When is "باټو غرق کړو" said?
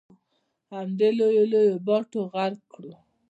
1.87-2.93